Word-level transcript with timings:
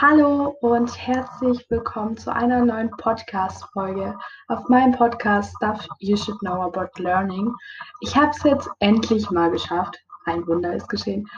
Hallo 0.00 0.56
und 0.60 0.98
herzlich 0.98 1.64
willkommen 1.70 2.16
zu 2.16 2.34
einer 2.34 2.64
neuen 2.64 2.90
Podcast-Folge 2.90 4.18
auf 4.48 4.68
meinem 4.68 4.90
Podcast 4.90 5.54
Stuff 5.54 5.86
You 6.00 6.16
Should 6.16 6.40
Know 6.40 6.62
About 6.62 7.00
Learning. 7.00 7.54
Ich 8.00 8.16
habe 8.16 8.30
es 8.30 8.42
jetzt 8.42 8.68
endlich 8.80 9.30
mal 9.30 9.52
geschafft, 9.52 9.96
ein 10.24 10.44
Wunder 10.48 10.74
ist 10.74 10.88
geschehen, 10.88 11.28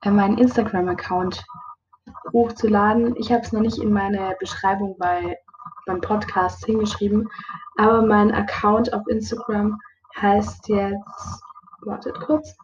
äh, 0.00 0.10
meinen 0.10 0.38
Instagram-Account 0.38 1.44
hochzuladen. 2.32 3.14
Ich 3.16 3.30
habe 3.30 3.42
es 3.42 3.52
noch 3.52 3.60
nicht 3.60 3.78
in 3.82 3.92
meine 3.92 4.34
Beschreibung 4.40 4.96
bei 4.98 5.36
beim 5.84 6.00
Podcast 6.00 6.64
hingeschrieben, 6.64 7.28
aber 7.76 8.00
mein 8.00 8.32
Account 8.32 8.94
auf 8.94 9.06
Instagram 9.08 9.78
heißt 10.18 10.68
jetzt, 10.68 11.42
wartet 11.82 12.18
kurz, 12.20 12.56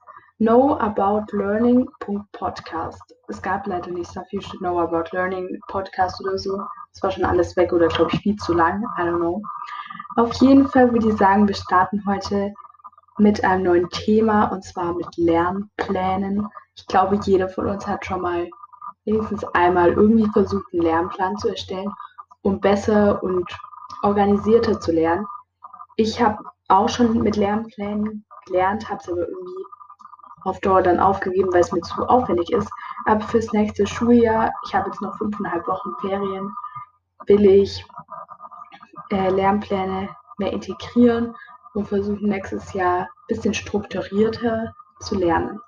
knowaboutlearning.podcast. 0.42 3.14
Es 3.28 3.40
gab 3.40 3.64
leider 3.68 3.92
nicht 3.92 4.12
You 4.32 4.40
Should 4.40 4.58
Know 4.58 4.80
About 4.80 5.04
Learning 5.12 5.60
Podcast 5.68 6.20
oder 6.20 6.36
so. 6.36 6.60
Es 6.92 7.00
war 7.00 7.12
schon 7.12 7.24
alles 7.24 7.56
weg 7.56 7.72
oder 7.72 7.86
glaube 7.86 8.10
ich 8.12 8.22
viel 8.22 8.34
zu 8.38 8.52
lang. 8.52 8.82
I 8.98 9.02
don't 9.02 9.18
know. 9.18 9.40
Auf 10.16 10.34
jeden 10.40 10.66
Fall 10.66 10.92
würde 10.92 11.10
ich 11.10 11.16
sagen, 11.16 11.46
wir 11.46 11.54
starten 11.54 12.02
heute 12.06 12.52
mit 13.18 13.44
einem 13.44 13.62
neuen 13.62 13.88
Thema 13.90 14.46
und 14.46 14.64
zwar 14.64 14.94
mit 14.94 15.16
Lernplänen. 15.16 16.48
Ich 16.74 16.88
glaube, 16.88 17.20
jeder 17.22 17.48
von 17.48 17.68
uns 17.68 17.86
hat 17.86 18.04
schon 18.04 18.22
mal 18.22 18.50
wenigstens 19.04 19.44
einmal 19.54 19.90
irgendwie 19.90 20.28
versucht, 20.32 20.66
einen 20.72 20.82
Lernplan 20.82 21.36
zu 21.36 21.50
erstellen, 21.50 21.92
um 22.42 22.60
besser 22.60 23.22
und 23.22 23.48
organisierter 24.02 24.80
zu 24.80 24.90
lernen. 24.90 25.24
Ich 25.94 26.20
habe 26.20 26.42
auch 26.66 26.88
schon 26.88 27.22
mit 27.22 27.36
Lernplänen 27.36 28.24
gelernt, 28.46 28.90
habe 28.90 29.00
es 29.00 29.08
aber 29.08 29.20
irgendwie 29.20 29.64
auf 30.44 30.60
Dauer 30.60 30.82
dann 30.82 31.00
aufgegeben, 31.00 31.52
weil 31.52 31.60
es 31.60 31.72
mir 31.72 31.80
zu 31.82 32.06
aufwendig 32.06 32.52
ist. 32.52 32.70
Aber 33.06 33.20
fürs 33.20 33.52
nächste 33.52 33.86
Schuljahr, 33.86 34.50
ich 34.66 34.74
habe 34.74 34.88
jetzt 34.88 35.00
noch 35.00 35.16
fünfeinhalb 35.18 35.66
Wochen 35.66 35.90
Ferien, 36.00 36.54
will 37.26 37.46
ich 37.46 37.84
äh, 39.10 39.30
Lernpläne 39.30 40.08
mehr 40.38 40.52
integrieren 40.52 41.34
und 41.74 41.88
versuchen 41.88 42.28
nächstes 42.28 42.72
Jahr 42.72 43.00
ein 43.00 43.08
bisschen 43.28 43.54
strukturierter 43.54 44.74
zu 45.00 45.16
lernen. 45.16 45.60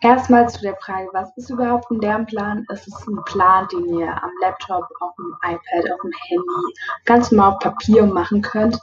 Erstmal 0.00 0.48
zu 0.48 0.60
der 0.62 0.74
Frage, 0.76 1.08
was 1.12 1.30
ist 1.36 1.50
überhaupt 1.50 1.88
ein 1.90 2.00
Lernplan? 2.00 2.66
Es 2.70 2.88
ist 2.88 3.06
ein 3.06 3.22
Plan, 3.24 3.68
den 3.68 4.00
ihr 4.00 4.10
am 4.10 4.30
Laptop, 4.40 4.84
auf 4.98 5.14
dem 5.16 5.32
iPad, 5.44 5.92
auf 5.92 6.00
dem 6.00 6.10
Handy 6.26 6.74
ganz 7.04 7.30
normal 7.30 7.52
auf 7.52 7.58
Papier 7.60 8.04
machen 8.04 8.42
könnt 8.42 8.80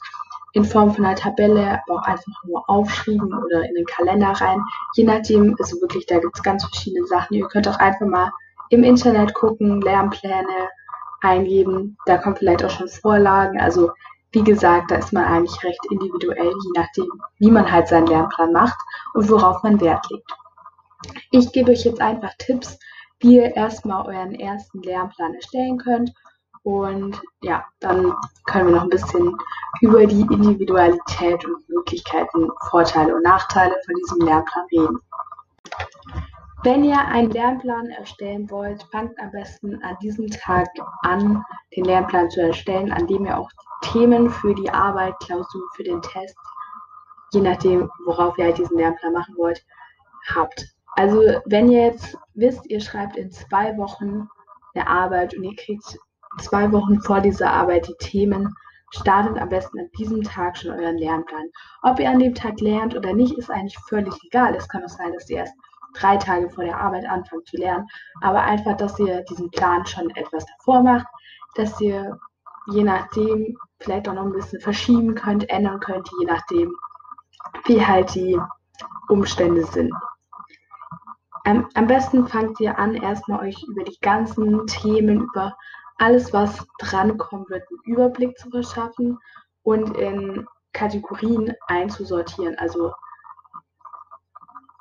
in 0.53 0.65
Form 0.65 0.93
von 0.93 1.05
einer 1.05 1.15
Tabelle, 1.15 1.79
aber 1.85 1.99
auch 1.99 2.05
einfach 2.05 2.43
nur 2.45 2.67
aufschreiben 2.69 3.33
oder 3.33 3.67
in 3.67 3.75
den 3.75 3.85
Kalender 3.85 4.29
rein. 4.29 4.61
Je 4.95 5.03
nachdem, 5.03 5.55
also 5.59 5.79
wirklich, 5.81 6.05
da 6.05 6.19
gibt 6.19 6.35
es 6.35 6.43
ganz 6.43 6.63
verschiedene 6.65 7.05
Sachen. 7.07 7.35
Ihr 7.35 7.47
könnt 7.47 7.67
auch 7.67 7.77
einfach 7.77 8.07
mal 8.07 8.31
im 8.69 8.83
Internet 8.83 9.33
gucken, 9.33 9.81
Lernpläne 9.81 10.69
eingeben. 11.21 11.97
Da 12.05 12.17
kommen 12.17 12.35
vielleicht 12.35 12.63
auch 12.63 12.69
schon 12.69 12.87
Vorlagen. 12.87 13.59
Also 13.59 13.91
wie 14.31 14.43
gesagt, 14.43 14.91
da 14.91 14.95
ist 14.95 15.11
man 15.11 15.25
eigentlich 15.25 15.63
recht 15.63 15.79
individuell, 15.89 16.47
je 16.47 16.71
nachdem, 16.75 17.09
wie 17.39 17.51
man 17.51 17.71
halt 17.71 17.87
seinen 17.87 18.07
Lernplan 18.07 18.51
macht 18.51 18.77
und 19.13 19.29
worauf 19.29 19.63
man 19.63 19.81
Wert 19.81 20.05
legt. 20.11 20.31
Ich 21.31 21.51
gebe 21.51 21.71
euch 21.71 21.83
jetzt 21.83 22.01
einfach 22.01 22.33
Tipps, 22.37 22.77
wie 23.19 23.37
ihr 23.37 23.55
erstmal 23.55 24.05
euren 24.05 24.35
ersten 24.35 24.81
Lernplan 24.81 25.33
erstellen 25.35 25.77
könnt 25.77 26.13
und 26.69 27.19
ja, 27.41 27.65
dann 27.79 28.13
können 28.45 28.67
wir 28.67 28.75
noch 28.75 28.83
ein 28.83 28.89
bisschen 28.89 29.35
über 29.81 30.05
die 30.05 30.21
Individualität 30.21 31.43
und 31.45 31.67
Möglichkeiten, 31.69 32.49
Vorteile 32.69 33.15
und 33.15 33.23
Nachteile 33.23 33.75
von 33.85 33.95
diesem 33.95 34.27
Lernplan 34.27 34.65
reden. 34.71 34.99
Wenn 36.63 36.83
ihr 36.83 36.99
einen 36.99 37.31
Lernplan 37.31 37.87
erstellen 37.87 38.49
wollt, 38.51 38.83
fangt 38.91 39.17
am 39.19 39.31
besten 39.31 39.81
an 39.83 39.97
diesem 40.01 40.29
Tag 40.29 40.67
an, 41.03 41.43
den 41.75 41.85
Lernplan 41.85 42.29
zu 42.29 42.41
erstellen, 42.41 42.91
an 42.91 43.07
dem 43.07 43.25
ihr 43.25 43.37
auch 43.37 43.49
Themen 43.81 44.29
für 44.29 44.53
die 44.53 44.69
Arbeit, 44.69 45.17
Klausur, 45.21 45.63
für 45.75 45.83
den 45.83 46.01
Test, 46.01 46.37
je 47.31 47.41
nachdem, 47.41 47.89
worauf 48.05 48.37
ihr 48.37 48.45
halt 48.45 48.57
diesen 48.57 48.77
Lernplan 48.77 49.13
machen 49.13 49.35
wollt, 49.37 49.65
habt. 50.35 50.65
Also 50.97 51.21
wenn 51.45 51.71
ihr 51.71 51.85
jetzt 51.85 52.17
wisst, 52.33 52.69
ihr 52.69 52.81
schreibt 52.81 53.15
in 53.15 53.31
zwei 53.31 53.77
Wochen 53.77 54.27
eine 54.75 54.87
Arbeit 54.87 55.33
und 55.35 55.45
ihr 55.45 55.55
kriegt 55.55 55.97
zwei 56.39 56.71
Wochen 56.71 57.01
vor 57.01 57.21
dieser 57.21 57.51
Arbeit 57.51 57.87
die 57.87 57.95
Themen. 57.99 58.55
Startet 58.91 59.37
am 59.37 59.49
besten 59.49 59.79
an 59.79 59.89
diesem 59.97 60.23
Tag 60.23 60.57
schon 60.57 60.71
euren 60.71 60.97
Lernplan. 60.97 61.45
Ob 61.83 61.99
ihr 61.99 62.09
an 62.09 62.19
dem 62.19 62.33
Tag 62.33 62.59
lernt 62.59 62.95
oder 62.95 63.13
nicht, 63.13 63.37
ist 63.37 63.51
eigentlich 63.51 63.77
völlig 63.87 64.13
egal. 64.25 64.55
Es 64.55 64.67
kann 64.67 64.83
auch 64.83 64.89
sein, 64.89 65.13
dass 65.13 65.29
ihr 65.29 65.37
erst 65.37 65.53
drei 65.93 66.17
Tage 66.17 66.49
vor 66.49 66.63
der 66.63 66.79
Arbeit 66.79 67.05
anfangt 67.07 67.47
zu 67.47 67.57
lernen. 67.57 67.85
Aber 68.21 68.41
einfach, 68.41 68.75
dass 68.77 68.97
ihr 68.97 69.21
diesen 69.29 69.51
Plan 69.51 69.85
schon 69.85 70.09
etwas 70.11 70.43
davor 70.57 70.81
macht, 70.81 71.05
dass 71.55 71.79
ihr 71.79 72.17
je 72.71 72.83
nachdem 72.83 73.57
vielleicht 73.79 74.07
auch 74.07 74.13
noch 74.13 74.25
ein 74.25 74.33
bisschen 74.33 74.59
verschieben 74.59 75.15
könnt, 75.15 75.49
ändern 75.49 75.79
könnt, 75.79 76.09
je 76.19 76.25
nachdem, 76.25 76.75
wie 77.65 77.85
halt 77.85 78.13
die 78.15 78.39
Umstände 79.07 79.65
sind. 79.65 79.93
Am, 81.45 81.87
besten 81.87 82.27
fangt 82.27 82.59
ihr 82.59 82.77
an, 82.77 82.95
erstmal 82.95 83.47
euch 83.47 83.63
über 83.67 83.83
die 83.83 83.97
ganzen 84.01 84.67
Themen, 84.67 85.21
über 85.21 85.55
alles, 85.99 86.33
was 86.33 86.65
drankommen 86.79 87.47
wird, 87.49 87.63
einen 87.69 87.93
Überblick 87.93 88.37
zu 88.37 88.49
verschaffen 88.49 89.17
und 89.63 89.97
in 89.97 90.47
Kategorien 90.73 91.53
einzusortieren. 91.67 92.57
Also 92.57 92.91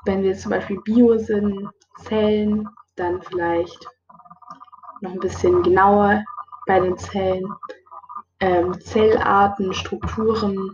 wenn 0.05 0.23
wir 0.23 0.37
zum 0.37 0.51
Beispiel 0.51 0.81
Bio 0.83 1.19
sind, 1.19 1.69
Zellen, 2.05 2.69
dann 2.97 3.21
vielleicht 3.23 3.87
noch 5.01 5.13
ein 5.13 5.21
bisschen 5.21 5.63
genauer 5.63 6.25
bei 6.67 6.81
den 6.81 6.97
Zellen, 6.97 7.47
ähm, 8.41 8.81
Zellarten, 8.81 9.73
Strukturen, 9.73 10.71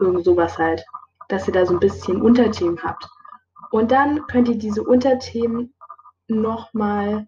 irgend 0.00 0.24
sowas 0.24 0.56
halt, 0.58 0.84
dass 1.28 1.46
ihr 1.46 1.54
da 1.54 1.66
so 1.66 1.74
ein 1.74 1.80
bisschen 1.80 2.20
Unterthemen 2.22 2.82
habt. 2.82 3.08
Und 3.70 3.90
dann 3.90 4.26
könnt 4.26 4.48
ihr 4.48 4.58
diese 4.58 4.82
Unterthemen 4.82 5.74
nochmal 6.28 7.26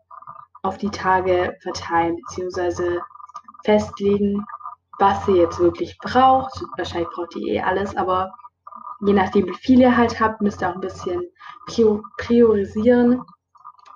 auf 0.64 0.78
die 0.78 0.90
Tage 0.90 1.56
verteilen, 1.60 2.16
beziehungsweise 2.16 3.00
festlegen, 3.64 4.44
was 4.98 5.28
ihr 5.28 5.36
jetzt 5.36 5.60
wirklich 5.60 5.96
braucht. 5.98 6.52
Wahrscheinlich 6.76 7.10
braucht 7.10 7.36
ihr 7.36 7.54
eh 7.54 7.60
alles, 7.60 7.96
aber 7.96 8.32
je 9.06 9.12
nachdem, 9.12 9.46
wie 9.46 9.54
viel 9.54 9.80
ihr 9.80 9.96
halt 9.96 10.18
habt, 10.18 10.40
müsst 10.40 10.62
ihr 10.62 10.70
auch 10.70 10.74
ein 10.74 10.80
bisschen 10.80 11.22
priorisieren, 12.16 13.22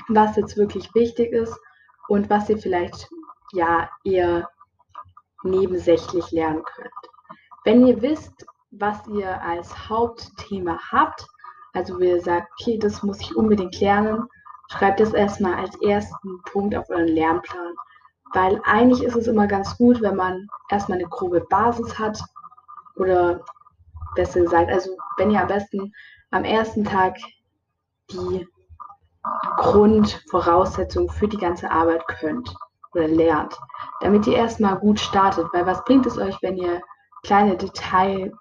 was 0.09 0.37
jetzt 0.37 0.57
wirklich 0.57 0.95
wichtig 0.95 1.33
ist 1.33 1.59
und 2.09 2.29
was 2.29 2.49
ihr 2.49 2.59
vielleicht 2.59 3.09
ja 3.53 3.89
eher 4.05 4.49
nebensächlich 5.43 6.31
lernen 6.33 6.63
könnt. 6.65 6.93
Wenn 7.65 7.87
ihr 7.87 8.01
wisst, 8.03 8.47
was 8.71 9.07
ihr 9.09 9.41
als 9.43 9.89
Hauptthema 9.89 10.79
habt, 10.91 11.27
also 11.73 11.99
wenn 11.99 12.09
ihr 12.09 12.21
sagt, 12.21 12.51
okay, 12.61 12.79
das 12.79 13.03
muss 13.03 13.21
ich 13.21 13.35
unbedingt 13.37 13.81
lernen, 13.81 14.29
schreibt 14.71 15.01
es 15.01 15.13
erstmal 15.13 15.55
als 15.55 15.81
ersten 15.83 16.43
Punkt 16.43 16.75
auf 16.77 16.89
euren 16.91 17.09
Lernplan. 17.09 17.75
Weil 18.35 18.61
eigentlich 18.65 19.03
ist 19.03 19.17
es 19.17 19.27
immer 19.27 19.47
ganz 19.47 19.77
gut, 19.79 20.03
wenn 20.03 20.17
man 20.17 20.47
erstmal 20.69 20.99
eine 20.99 21.09
grobe 21.09 21.41
Basis 21.49 21.99
hat. 21.99 22.21
Oder 22.97 23.41
besser 24.15 24.41
gesagt, 24.41 24.71
also 24.71 24.97
wenn 25.17 25.31
ihr 25.31 25.41
am 25.41 25.49
besten 25.49 25.93
am 26.31 26.45
ersten 26.45 26.85
Tag 26.85 27.17
die 28.11 28.47
Grundvoraussetzungen 29.57 31.09
für 31.09 31.29
die 31.29 31.39
ganze 31.39 31.71
Arbeit 31.71 32.07
könnt 32.07 32.55
oder 32.95 33.09
lernt, 33.09 33.59
damit 34.01 34.27
ihr 34.27 34.37
erstmal 34.37 34.79
gut 34.79 35.01
startet. 35.01 35.47
Weil 35.53 35.67
was 35.67 35.85
bringt 35.85 36.07
es 36.07 36.19
euch, 36.19 36.37
wenn 36.43 36.57
ihr 36.57 36.83
kleine 37.23 37.57
Details 37.57 38.33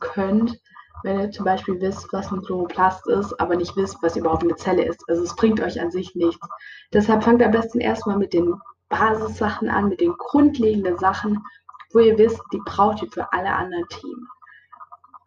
könnt, 0.00 0.60
wenn 1.04 1.20
ihr 1.20 1.30
zum 1.30 1.44
Beispiel 1.44 1.78
wisst, 1.82 2.10
was 2.12 2.32
ein 2.32 2.42
Chloroplast 2.42 3.06
ist, 3.08 3.38
aber 3.38 3.56
nicht 3.56 3.76
wisst, 3.76 3.98
was 4.02 4.16
überhaupt 4.16 4.42
eine 4.42 4.56
Zelle 4.56 4.84
ist. 4.86 5.06
Also 5.06 5.22
es 5.22 5.36
bringt 5.36 5.60
euch 5.60 5.78
an 5.78 5.90
sich 5.90 6.14
nichts. 6.14 6.46
Deshalb 6.94 7.22
fangt 7.22 7.42
am 7.42 7.50
besten 7.50 7.80
erstmal 7.80 8.16
mit 8.16 8.32
den 8.32 8.54
Basissachen 8.88 9.68
an, 9.68 9.90
mit 9.90 10.00
den 10.00 10.14
grundlegenden 10.16 10.96
Sachen, 10.98 11.44
wo 11.92 11.98
ihr 11.98 12.16
wisst, 12.16 12.40
die 12.52 12.60
braucht 12.64 13.02
ihr 13.02 13.10
für 13.10 13.30
alle 13.34 13.52
anderen 13.52 13.86
Themen. 13.88 14.26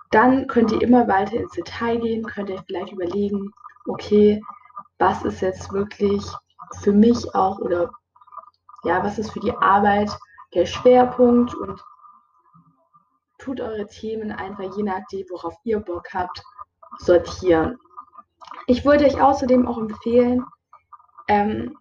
Dann 0.10 0.48
könnt 0.48 0.72
ihr 0.72 0.82
immer 0.82 1.08
weiter 1.08 1.38
ins 1.38 1.52
Detail 1.52 2.00
gehen, 2.00 2.26
könnt 2.26 2.50
ihr 2.50 2.64
vielleicht 2.66 2.94
überlegen, 2.94 3.52
okay, 3.88 4.42
was 4.98 5.24
ist 5.26 5.42
jetzt 5.42 5.72
wirklich 5.72 6.24
für 6.82 6.92
mich 6.92 7.36
auch 7.36 7.60
oder 7.60 7.92
ja, 8.84 9.04
was 9.04 9.20
ist 9.20 9.32
für 9.32 9.42
die 9.42 9.56
Arbeit 9.56 10.10
der 10.56 10.66
Schwerpunkt 10.66 11.54
und 11.54 11.80
tut 13.48 13.62
eure 13.62 13.88
Themen 13.88 14.34
einfach 14.34 14.76
je 14.76 14.84
nachdem, 14.84 15.26
worauf 15.30 15.56
ihr 15.64 15.80
Bock 15.80 16.14
habt, 16.14 16.44
sortieren. 17.00 17.78
Ich 18.68 18.84
wollte 18.84 19.06
euch 19.06 19.22
außerdem 19.22 19.66
auch 19.66 19.78
empfehlen, 19.78 20.44
ähm, 21.30 21.78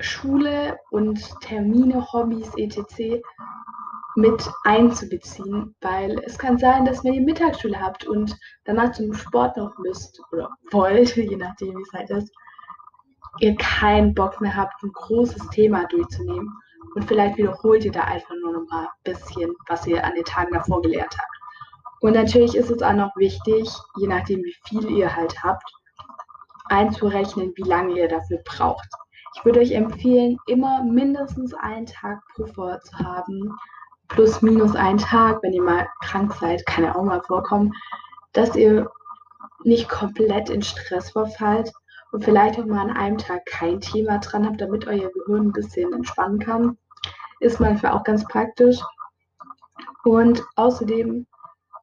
Schule 0.00 0.78
und 0.90 1.20
Termine, 1.40 2.10
Hobbys, 2.10 2.50
etc. 2.56 3.20
mit 4.16 4.50
einzubeziehen, 4.64 5.74
weil 5.82 6.18
es 6.24 6.38
kann 6.38 6.56
sein, 6.56 6.86
dass 6.86 7.04
wenn 7.04 7.12
ihr 7.12 7.22
Mittagsschule 7.22 7.78
habt 7.78 8.06
und 8.06 8.34
danach 8.64 8.92
zum 8.92 9.12
Sport 9.12 9.58
noch 9.58 9.76
müsst 9.76 10.18
oder 10.32 10.48
wollt, 10.70 11.16
je 11.16 11.36
nachdem 11.36 11.76
wie 11.76 11.82
es 11.82 11.92
halt 11.92 12.08
ist, 12.08 12.32
ihr 13.40 13.54
keinen 13.56 14.14
Bock 14.14 14.40
mehr 14.40 14.56
habt, 14.56 14.82
ein 14.82 14.92
großes 14.92 15.50
Thema 15.50 15.84
durchzunehmen 15.84 16.50
und 16.98 17.04
vielleicht 17.04 17.38
wiederholt 17.38 17.84
ihr 17.84 17.92
da 17.92 18.00
einfach 18.00 18.34
nur 18.42 18.54
noch 18.54 18.68
mal 18.70 18.86
ein 18.86 19.12
bisschen, 19.12 19.54
was 19.68 19.86
ihr 19.86 20.02
an 20.04 20.16
den 20.16 20.24
Tagen 20.24 20.52
davor 20.52 20.82
gelernt 20.82 21.16
habt. 21.16 21.38
Und 22.00 22.14
natürlich 22.14 22.56
ist 22.56 22.70
es 22.70 22.82
auch 22.82 22.92
noch 22.92 23.14
wichtig, 23.14 23.70
je 23.98 24.08
nachdem 24.08 24.42
wie 24.42 24.56
viel 24.64 24.90
ihr 24.90 25.14
halt 25.14 25.40
habt, 25.44 25.62
einzurechnen, 26.64 27.52
wie 27.54 27.68
lange 27.68 27.96
ihr 27.96 28.08
dafür 28.08 28.40
braucht. 28.44 28.88
Ich 29.36 29.44
würde 29.44 29.60
euch 29.60 29.70
empfehlen, 29.70 30.38
immer 30.48 30.82
mindestens 30.82 31.54
einen 31.54 31.86
Tag 31.86 32.18
Puffer 32.34 32.80
zu 32.80 32.98
haben, 32.98 33.56
plus 34.08 34.42
minus 34.42 34.74
einen 34.74 34.98
Tag, 34.98 35.40
wenn 35.42 35.52
ihr 35.52 35.62
mal 35.62 35.86
krank 36.02 36.34
seid, 36.34 36.66
kann 36.66 36.82
ja 36.82 36.96
auch 36.96 37.04
mal 37.04 37.22
vorkommen, 37.22 37.72
dass 38.32 38.56
ihr 38.56 38.90
nicht 39.62 39.88
komplett 39.88 40.50
in 40.50 40.62
Stress 40.62 41.12
verfallt 41.12 41.70
und 42.10 42.24
vielleicht 42.24 42.58
auch 42.58 42.66
mal 42.66 42.90
an 42.90 42.96
einem 42.96 43.18
Tag 43.18 43.46
kein 43.46 43.80
Thema 43.80 44.18
dran 44.18 44.46
habt, 44.46 44.60
damit 44.60 44.88
euer 44.88 45.12
Gehirn 45.12 45.46
ein 45.46 45.52
bisschen 45.52 45.92
entspannen 45.92 46.40
kann. 46.40 46.76
Ist 47.40 47.60
manchmal 47.60 47.92
auch 47.92 48.04
ganz 48.04 48.24
praktisch. 48.26 48.80
Und 50.04 50.42
außerdem 50.56 51.26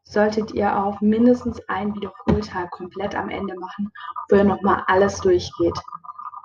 solltet 0.04 0.52
ihr 0.52 0.76
auch 0.78 1.02
mindestens 1.02 1.60
einen 1.68 1.96
Wiederholtag 1.96 2.72
komplett 2.72 3.16
am 3.16 3.30
Ende 3.30 3.56
machen, 3.56 3.92
wo 4.30 4.36
ihr 4.36 4.44
nochmal 4.44 4.84
alles 4.88 5.20
durchgeht. 5.20 5.78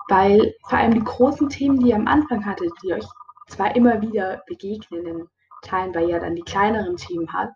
Weil 0.09 0.53
vor 0.67 0.79
allem 0.79 0.93
die 0.93 1.03
großen 1.03 1.49
Themen, 1.49 1.79
die 1.79 1.89
ihr 1.89 1.95
am 1.95 2.07
Anfang 2.07 2.45
hattet, 2.45 2.71
die 2.83 2.93
euch 2.93 3.05
zwar 3.47 3.75
immer 3.75 4.01
wieder 4.01 4.41
begegnen 4.47 5.05
in 5.05 5.27
Teilen, 5.61 5.93
weil 5.93 6.09
ihr 6.09 6.19
dann 6.19 6.35
die 6.35 6.41
kleineren 6.41 6.97
Themen 6.97 7.31
habt, 7.31 7.55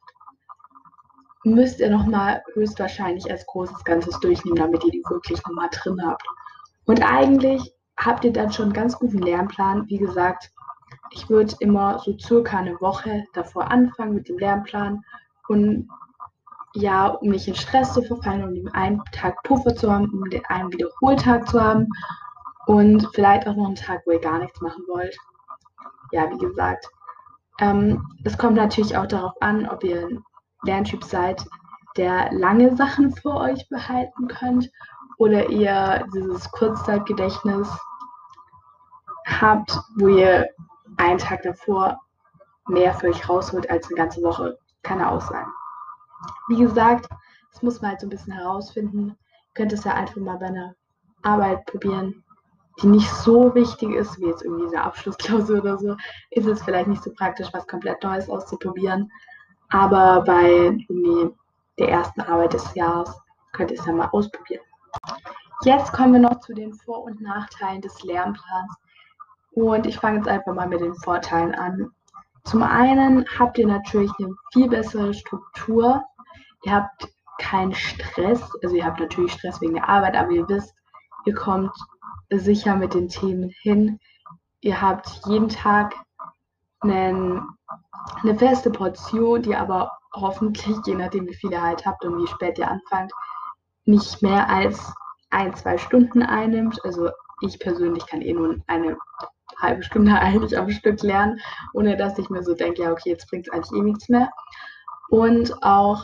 müsst 1.43 1.79
ihr 1.79 1.89
nochmal 1.89 2.43
höchstwahrscheinlich 2.53 3.29
als 3.29 3.45
großes 3.45 3.83
Ganzes 3.83 4.19
durchnehmen, 4.19 4.57
damit 4.57 4.83
ihr 4.83 4.91
die 4.91 5.03
wirklich 5.09 5.43
nochmal 5.45 5.69
drin 5.71 6.01
habt. 6.05 6.23
Und 6.85 7.03
eigentlich 7.03 7.73
habt 7.97 8.25
ihr 8.25 8.33
dann 8.33 8.51
schon 8.51 8.65
einen 8.65 8.73
ganz 8.73 8.97
guten 8.97 9.19
Lernplan. 9.19 9.87
Wie 9.87 9.97
gesagt, 9.97 10.51
ich 11.11 11.29
würde 11.29 11.55
immer 11.59 11.99
so 11.99 12.17
circa 12.17 12.57
eine 12.57 12.79
Woche 12.81 13.23
davor 13.33 13.71
anfangen 13.71 14.15
mit 14.15 14.29
dem 14.29 14.37
Lernplan 14.37 15.03
und 15.47 15.89
ja, 16.73 17.07
um 17.07 17.29
nicht 17.29 17.47
in 17.47 17.55
Stress 17.55 17.93
zu 17.93 18.01
verfallen, 18.01 18.43
um 18.43 18.53
den 18.53 18.69
einen 18.73 19.01
Tag 19.11 19.41
Puffer 19.43 19.75
zu 19.75 19.91
haben, 19.91 20.09
um 20.11 20.29
den 20.29 20.45
einen 20.45 20.71
Wiederholtag 20.73 21.47
zu 21.47 21.61
haben 21.61 21.87
und 22.67 23.07
vielleicht 23.13 23.47
auch 23.47 23.55
noch 23.55 23.67
einen 23.67 23.75
Tag, 23.75 24.01
wo 24.05 24.11
ihr 24.11 24.19
gar 24.19 24.39
nichts 24.39 24.59
machen 24.59 24.83
wollt. 24.87 25.15
Ja, 26.11 26.29
wie 26.29 26.37
gesagt, 26.37 26.85
ähm, 27.59 28.05
es 28.25 28.37
kommt 28.37 28.57
natürlich 28.57 28.97
auch 28.97 29.07
darauf 29.07 29.33
an, 29.39 29.67
ob 29.69 29.83
ihr 29.83 30.07
ein 30.07 30.23
Lerntyp 30.63 31.03
seid, 31.03 31.45
der 31.95 32.31
lange 32.33 32.75
Sachen 32.75 33.15
vor 33.15 33.39
euch 33.39 33.69
behalten 33.69 34.27
könnt 34.27 34.69
oder 35.17 35.49
ihr 35.49 36.05
dieses 36.13 36.51
Kurzzeitgedächtnis 36.51 37.69
habt, 39.25 39.79
wo 39.95 40.09
ihr 40.09 40.49
einen 40.97 41.17
Tag 41.17 41.43
davor 41.43 41.99
mehr 42.67 42.93
für 42.93 43.07
euch 43.07 43.27
rausholt 43.29 43.69
als 43.69 43.87
eine 43.87 43.95
ganze 43.95 44.21
Woche. 44.21 44.57
Kann 44.83 44.99
ja 44.99 45.11
auch 45.11 45.21
sein. 45.21 45.45
Wie 46.47 46.57
gesagt, 46.57 47.09
das 47.51 47.61
muss 47.61 47.81
man 47.81 47.91
halt 47.91 48.01
so 48.01 48.07
ein 48.07 48.09
bisschen 48.09 48.33
herausfinden. 48.33 49.09
Ihr 49.09 49.53
könnt 49.53 49.73
es 49.73 49.83
ja 49.83 49.93
einfach 49.93 50.17
mal 50.17 50.37
bei 50.37 50.47
einer 50.47 50.75
Arbeit 51.21 51.65
probieren, 51.65 52.23
die 52.81 52.87
nicht 52.87 53.09
so 53.09 53.53
wichtig 53.55 53.91
ist, 53.91 54.19
wie 54.19 54.25
jetzt 54.25 54.43
irgendwie 54.43 54.65
diese 54.65 54.81
Abschlussklausur 54.81 55.59
oder 55.59 55.77
so, 55.77 55.95
ist 56.31 56.45
es 56.45 56.61
vielleicht 56.63 56.87
nicht 56.87 57.03
so 57.03 57.11
praktisch, 57.13 57.47
was 57.53 57.67
komplett 57.67 58.03
Neues 58.03 58.29
auszuprobieren. 58.29 59.11
Aber 59.69 60.21
bei 60.21 60.49
irgendwie 60.51 61.33
der 61.79 61.89
ersten 61.89 62.21
Arbeit 62.21 62.53
des 62.53 62.73
Jahres 62.75 63.17
könnt 63.53 63.71
ihr 63.71 63.79
es 63.79 63.85
ja 63.85 63.93
mal 63.93 64.09
ausprobieren. 64.11 64.63
Jetzt 65.63 65.93
kommen 65.93 66.13
wir 66.13 66.19
noch 66.19 66.39
zu 66.41 66.53
den 66.53 66.73
Vor- 66.73 67.03
und 67.03 67.21
Nachteilen 67.21 67.81
des 67.81 68.03
Lernplans. 68.03 68.73
Und 69.55 69.85
ich 69.85 69.97
fange 69.97 70.17
jetzt 70.17 70.27
einfach 70.27 70.53
mal 70.53 70.67
mit 70.67 70.81
den 70.81 70.93
Vorteilen 70.95 71.55
an. 71.55 71.91
Zum 72.43 72.61
einen 72.61 73.25
habt 73.39 73.57
ihr 73.57 73.65
natürlich 73.65 74.11
eine 74.19 74.35
viel 74.51 74.69
bessere 74.69 75.13
Struktur. 75.13 76.03
Ihr 76.63 76.73
habt 76.73 77.07
keinen 77.39 77.73
Stress. 77.73 78.41
Also 78.61 78.75
ihr 78.75 78.85
habt 78.85 78.99
natürlich 78.99 79.31
Stress 79.31 79.61
wegen 79.61 79.75
der 79.75 79.87
Arbeit, 79.87 80.15
aber 80.15 80.31
ihr 80.31 80.47
wisst, 80.49 80.75
ihr 81.25 81.33
kommt 81.33 81.71
sicher 82.29 82.75
mit 82.75 82.93
den 82.93 83.07
Themen 83.07 83.49
hin. 83.61 83.99
Ihr 84.59 84.81
habt 84.81 85.21
jeden 85.25 85.49
Tag 85.49 85.95
einen, 86.81 87.47
eine 88.21 88.35
feste 88.35 88.69
Portion, 88.69 89.41
die 89.41 89.55
aber 89.55 89.89
hoffentlich, 90.13 90.77
je 90.85 90.95
nachdem 90.95 91.27
wie 91.27 91.33
viel 91.33 91.51
ihr 91.51 91.61
halt 91.61 91.85
habt 91.85 92.03
und 92.03 92.21
wie 92.21 92.27
spät 92.27 92.57
ihr 92.57 92.69
anfangt, 92.69 93.11
nicht 93.85 94.21
mehr 94.21 94.49
als 94.49 94.93
ein, 95.29 95.55
zwei 95.55 95.77
Stunden 95.77 96.23
einnimmt. 96.23 96.83
Also 96.83 97.09
ich 97.41 97.57
persönlich 97.59 98.05
kann 98.05 98.21
eh 98.21 98.33
nur 98.33 98.57
eine 98.67 98.97
halbe 99.61 99.83
Stunde 99.83 100.13
eigentlich 100.19 100.57
am 100.57 100.69
Stück 100.69 101.01
lernen, 101.01 101.39
ohne 101.73 101.97
dass 101.97 102.17
ich 102.17 102.29
mir 102.29 102.43
so 102.43 102.53
denke, 102.55 102.83
ja, 102.83 102.91
okay, 102.91 103.09
jetzt 103.09 103.29
bringt 103.29 103.47
es 103.47 103.53
eigentlich 103.53 103.79
eh 103.79 103.83
nichts 103.83 104.09
mehr. 104.09 104.29
Und 105.09 105.63
auch 105.63 106.03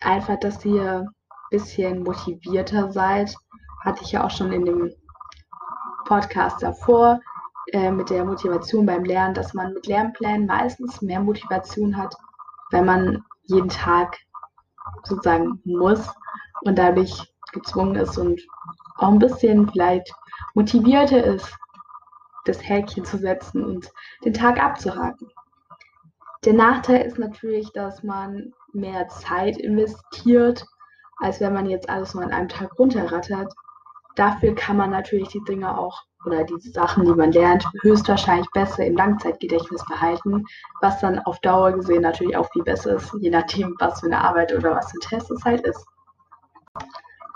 einfach, 0.00 0.38
dass 0.38 0.64
ihr 0.64 1.00
ein 1.00 1.08
bisschen 1.50 2.02
motivierter 2.02 2.92
seid, 2.92 3.34
hatte 3.84 4.02
ich 4.02 4.12
ja 4.12 4.24
auch 4.24 4.30
schon 4.30 4.52
in 4.52 4.64
dem 4.64 4.92
Podcast 6.06 6.62
davor 6.62 7.20
äh, 7.72 7.90
mit 7.90 8.10
der 8.10 8.24
Motivation 8.24 8.86
beim 8.86 9.04
Lernen, 9.04 9.34
dass 9.34 9.54
man 9.54 9.72
mit 9.72 9.86
Lernplänen 9.86 10.46
meistens 10.46 11.00
mehr 11.00 11.20
Motivation 11.20 11.96
hat, 11.96 12.14
wenn 12.70 12.84
man 12.84 13.24
jeden 13.44 13.68
Tag 13.68 14.16
sozusagen 15.04 15.60
muss 15.64 16.08
und 16.62 16.78
dadurch 16.78 17.12
gezwungen 17.52 17.96
ist 17.96 18.18
und 18.18 18.40
auch 18.96 19.08
ein 19.08 19.18
bisschen 19.18 19.68
vielleicht 19.70 20.12
motivierter 20.54 21.22
ist, 21.24 21.54
das 22.44 22.66
Häkchen 22.68 23.04
zu 23.04 23.18
setzen 23.18 23.64
und 23.64 23.92
den 24.24 24.34
Tag 24.34 24.62
abzuhaken. 24.62 25.30
Der 26.44 26.52
Nachteil 26.52 27.06
ist 27.06 27.18
natürlich, 27.18 27.72
dass 27.72 28.02
man 28.02 28.52
mehr 28.72 29.08
Zeit 29.08 29.56
investiert, 29.56 30.66
als 31.18 31.40
wenn 31.40 31.54
man 31.54 31.66
jetzt 31.66 31.88
alles 31.88 32.14
nur 32.14 32.24
an 32.24 32.32
einem 32.32 32.48
Tag 32.48 32.78
runterrattert. 32.78 33.52
Dafür 34.16 34.54
kann 34.54 34.76
man 34.76 34.90
natürlich 34.90 35.28
die 35.28 35.42
Dinge 35.44 35.76
auch 35.78 36.02
oder 36.26 36.44
die 36.44 36.58
Sachen, 36.60 37.04
die 37.04 37.12
man 37.12 37.32
lernt, 37.32 37.66
höchstwahrscheinlich 37.82 38.48
besser 38.52 38.84
im 38.84 38.96
Langzeitgedächtnis 38.96 39.84
behalten, 39.86 40.44
was 40.80 41.00
dann 41.00 41.18
auf 41.20 41.38
Dauer 41.40 41.72
gesehen 41.72 42.02
natürlich 42.02 42.36
auch 42.36 42.50
viel 42.52 42.62
besser 42.62 42.96
ist, 42.96 43.14
je 43.20 43.30
nachdem, 43.30 43.74
was 43.78 44.00
für 44.00 44.06
eine 44.06 44.20
Arbeit 44.20 44.52
oder 44.54 44.74
was 44.74 44.90
für 44.90 44.98
ein 44.98 45.08
Test 45.08 45.30
es 45.30 45.44
halt 45.44 45.66
ist. 45.66 45.84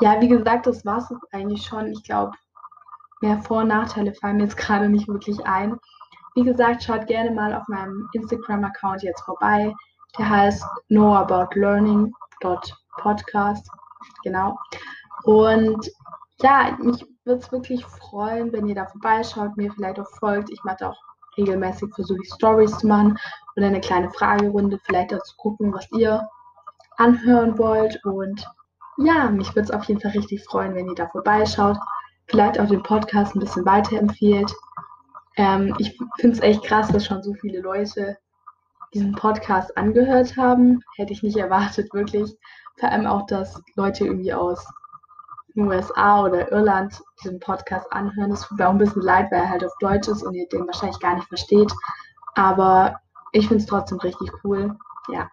Ja, 0.01 0.21
wie 0.21 0.29
gesagt, 0.29 0.67
das 0.67 0.85
war 0.85 0.99
es 0.99 1.13
eigentlich 1.33 1.65
schon. 1.67 1.89
Ich 1.89 2.03
glaube, 2.05 2.33
mehr 3.21 3.43
Vor- 3.43 3.63
und 3.63 3.69
Nachteile 3.69 4.15
fallen 4.15 4.37
mir 4.37 4.45
jetzt 4.45 4.57
gerade 4.57 4.89
nicht 4.89 5.09
wirklich 5.09 5.45
ein. 5.47 5.79
Wie 6.35 6.45
gesagt, 6.45 6.85
schaut 6.85 7.07
gerne 7.07 7.31
mal 7.31 7.55
auf 7.55 7.67
meinem 7.69 8.09
Instagram-Account 8.13 9.03
jetzt 9.03 9.23
vorbei. 9.23 9.75
Der 10.19 10.29
heißt 10.29 10.63
knowaboutlearning.podcast. 10.89 13.67
Genau. 14.23 14.59
Und 15.25 15.91
ja, 16.41 16.77
mich 16.81 17.05
würde 17.25 17.41
es 17.41 17.51
wirklich 17.51 17.85
freuen, 17.85 18.53
wenn 18.53 18.69
ihr 18.69 18.75
da 18.75 18.87
vorbeischaut, 18.87 19.57
mir 19.57 19.73
vielleicht 19.73 19.99
auch 19.99 20.11
folgt. 20.19 20.51
Ich 20.51 20.63
mache 20.65 20.89
auch 20.89 20.97
regelmäßig, 21.37 21.93
versuche 21.95 22.21
ich 22.23 22.33
Stories 22.33 22.79
zu 22.79 22.87
machen 22.87 23.19
oder 23.57 23.67
eine 23.67 23.81
kleine 23.81 24.11
Fragerunde, 24.11 24.79
vielleicht 24.85 25.13
auch 25.15 25.23
zu 25.23 25.37
gucken, 25.37 25.73
was 25.73 25.91
ihr 25.93 26.29
anhören 26.97 27.59
wollt. 27.59 28.01
Und 28.05 28.47
ja, 28.99 29.31
mich 29.31 29.49
würde 29.55 29.63
es 29.63 29.71
auf 29.71 29.85
jeden 29.85 30.01
Fall 30.01 30.13
richtig 30.13 30.45
freuen, 30.45 30.75
wenn 30.75 30.89
ihr 30.89 30.95
da 30.95 31.09
vorbeischaut 31.09 31.79
vielleicht 32.29 32.61
auch 32.61 32.69
den 32.69 32.83
Podcast 32.83 33.35
ein 33.35 33.41
bisschen 33.41 33.65
weiterempfehlt. 33.65 34.53
Ähm, 35.37 35.75
ich 35.79 35.99
finde 36.19 36.37
es 36.37 36.43
echt 36.43 36.63
krass, 36.65 36.89
dass 36.89 37.07
schon 37.07 37.23
so 37.23 37.35
viele 37.35 37.61
Leute 37.61 38.17
diesen 38.95 39.15
Podcast 39.15 39.77
angehört 39.77 40.37
haben. 40.37 40.83
Hätte 40.97 41.13
ich 41.13 41.23
nicht 41.23 41.37
erwartet, 41.37 41.93
wirklich. 41.93 42.37
Vor 42.79 42.91
allem 42.91 43.07
auch, 43.07 43.27
dass 43.27 43.61
Leute 43.77 44.05
irgendwie 44.05 44.33
aus 44.33 44.67
den 45.55 45.67
USA 45.67 46.23
oder 46.23 46.51
Irland 46.53 47.01
diesen 47.23 47.41
Podcast 47.41 47.91
anhören. 47.93 48.31
Das 48.31 48.47
tut 48.47 48.59
mir 48.59 48.69
auch 48.69 48.73
ein 48.73 48.79
bisschen 48.79 49.03
leid, 49.03 49.31
weil 49.31 49.41
er 49.41 49.51
halt 49.51 49.65
auf 49.65 49.77
Deutsch 49.81 50.09
ist 50.09 50.23
und 50.23 50.35
ihr 50.35 50.49
den 50.49 50.67
wahrscheinlich 50.67 51.01
gar 51.01 51.17
nicht 51.17 51.29
versteht. 51.29 51.73
Aber 52.35 53.01
ich 53.33 53.49
finde 53.49 53.63
es 53.63 53.69
trotzdem 53.69 53.99
richtig 53.99 54.31
cool. 54.45 54.77
Ja. 55.09 55.29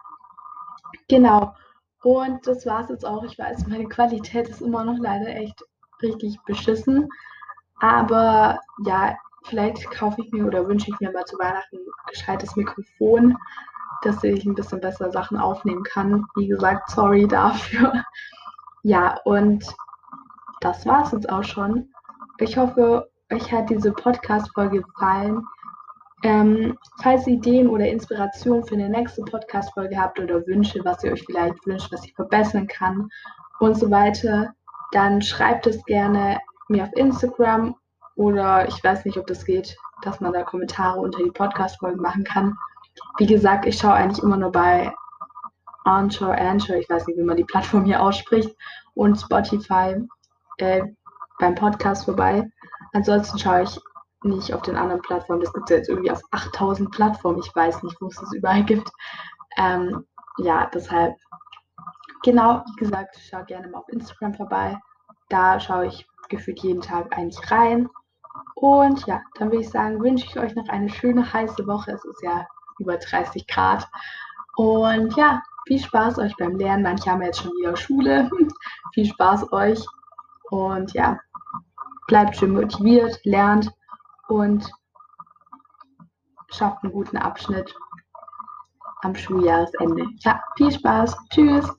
Genau. 1.08 1.54
Und 2.02 2.46
das 2.46 2.66
war 2.66 2.82
es 2.82 2.88
jetzt 2.90 3.06
auch. 3.06 3.22
Ich 3.24 3.38
weiß, 3.38 3.66
meine 3.66 3.88
Qualität 3.88 4.48
ist 4.48 4.60
immer 4.60 4.84
noch 4.84 4.98
leider 4.98 5.28
echt 5.28 5.62
richtig 6.02 6.38
beschissen. 6.46 7.08
Aber 7.80 8.60
ja, 8.84 9.16
vielleicht 9.44 9.90
kaufe 9.90 10.22
ich 10.22 10.32
mir 10.32 10.46
oder 10.46 10.66
wünsche 10.66 10.90
ich 10.90 11.00
mir 11.00 11.12
mal 11.12 11.24
zu 11.24 11.38
Weihnachten 11.38 11.76
ein 11.76 12.10
gescheites 12.10 12.56
Mikrofon, 12.56 13.36
dass 14.02 14.22
ich 14.24 14.44
ein 14.44 14.54
bisschen 14.54 14.80
besser 14.80 15.10
Sachen 15.10 15.38
aufnehmen 15.38 15.82
kann. 15.84 16.26
Wie 16.34 16.48
gesagt, 16.48 16.90
sorry 16.90 17.26
dafür. 17.26 17.92
Ja, 18.82 19.18
und 19.24 19.66
das 20.60 20.86
war 20.86 21.02
es 21.02 21.10
jetzt 21.10 21.28
auch 21.28 21.42
schon. 21.42 21.88
Ich 22.38 22.56
hoffe, 22.56 23.10
euch 23.32 23.50
hat 23.52 23.68
diese 23.68 23.90
Podcast-Folge 23.90 24.82
gefallen. 24.82 25.42
Ähm, 26.22 26.78
falls 27.02 27.26
ihr 27.26 27.34
Ideen 27.34 27.68
oder 27.68 27.88
Inspirationen 27.88 28.64
für 28.64 28.76
eine 28.76 28.88
nächste 28.88 29.22
Podcast-Folge 29.22 30.00
habt 30.00 30.20
oder 30.20 30.46
Wünsche, 30.46 30.84
was 30.84 31.02
ihr 31.02 31.12
euch 31.12 31.24
vielleicht 31.24 31.66
wünscht, 31.66 31.92
was 31.92 32.04
ich 32.04 32.14
verbessern 32.14 32.68
kann 32.68 33.08
und 33.58 33.76
so 33.76 33.90
weiter, 33.90 34.54
dann 34.92 35.22
schreibt 35.22 35.66
es 35.66 35.84
gerne 35.84 36.38
mir 36.68 36.84
auf 36.84 36.90
Instagram 36.94 37.76
Oder 38.16 38.66
ich 38.68 38.82
weiß 38.82 39.04
nicht, 39.04 39.18
ob 39.18 39.26
das 39.26 39.44
geht, 39.44 39.76
dass 40.02 40.20
man 40.20 40.32
da 40.32 40.42
Kommentare 40.42 40.98
unter 40.98 41.22
die 41.22 41.30
Podcast-Folgen 41.30 42.00
machen 42.00 42.24
kann. 42.24 42.56
Wie 43.18 43.26
gesagt, 43.26 43.66
ich 43.66 43.78
schaue 43.78 43.92
eigentlich 43.92 44.22
immer 44.22 44.36
nur 44.36 44.52
bei 44.52 44.92
Anchor, 45.84 46.34
Anchor, 46.34 46.76
ich 46.76 46.88
weiß 46.88 47.06
nicht, 47.06 47.18
wie 47.18 47.22
man 47.24 47.36
die 47.36 47.44
Plattform 47.44 47.84
hier 47.84 48.02
ausspricht, 48.02 48.50
und 48.94 49.16
Spotify 49.16 49.96
äh, 50.58 50.82
beim 51.38 51.54
Podcast 51.54 52.06
vorbei. 52.06 52.48
Ansonsten 52.92 53.38
schaue 53.38 53.62
ich 53.62 53.78
nicht 54.22 54.52
auf 54.52 54.62
den 54.62 54.76
anderen 54.76 55.02
Plattformen. 55.02 55.42
Das 55.42 55.52
gibt 55.52 55.70
es 55.70 55.76
jetzt 55.76 55.88
irgendwie 55.88 56.10
auf 56.10 56.22
8000 56.30 56.90
Plattformen. 56.90 57.38
Ich 57.38 57.54
weiß 57.54 57.82
nicht, 57.82 57.96
wo 58.00 58.06
es 58.08 58.16
das 58.16 58.32
überall 58.32 58.64
gibt. 58.64 58.90
Ähm, 59.58 60.04
ja, 60.38 60.68
deshalb, 60.72 61.14
genau, 62.26 62.62
wie 62.66 62.84
gesagt, 62.84 63.16
schau 63.30 63.42
gerne 63.44 63.68
mal 63.68 63.78
auf 63.78 63.88
Instagram 63.88 64.34
vorbei. 64.34 64.76
Da 65.28 65.58
schaue 65.60 65.86
ich 65.86 66.06
gefühlt 66.28 66.58
jeden 66.58 66.82
Tag 66.82 67.16
eigentlich 67.16 67.50
rein. 67.50 67.88
Und 68.56 69.06
ja, 69.06 69.22
dann 69.38 69.50
würde 69.50 69.62
ich 69.62 69.70
sagen, 69.70 70.02
wünsche 70.02 70.26
ich 70.26 70.38
euch 70.38 70.54
noch 70.56 70.68
eine 70.68 70.90
schöne 70.90 71.32
heiße 71.32 71.66
Woche. 71.66 71.92
Es 71.92 72.04
ist 72.04 72.22
ja 72.22 72.46
über 72.78 72.98
30 72.98 73.46
Grad. 73.46 73.88
Und 74.56 75.16
ja, 75.16 75.40
viel 75.66 75.78
Spaß 75.78 76.18
euch 76.18 76.34
beim 76.36 76.56
Lernen. 76.56 76.82
Manche 76.82 77.10
haben 77.10 77.22
jetzt 77.22 77.40
schon 77.40 77.52
wieder 77.52 77.76
Schule. 77.76 78.28
viel 78.94 79.06
Spaß 79.06 79.52
euch. 79.52 79.84
Und 80.50 80.92
ja, 80.94 81.18
bleibt 82.08 82.36
schön 82.36 82.54
motiviert, 82.54 83.20
lernt 83.24 83.70
und 84.28 84.68
schafft 86.50 86.82
einen 86.82 86.92
guten 86.92 87.18
Abschnitt 87.18 87.74
am 89.02 89.14
Schuljahresende. 89.14 90.06
Ja, 90.20 90.40
viel 90.56 90.72
Spaß. 90.72 91.16
Tschüss. 91.30 91.70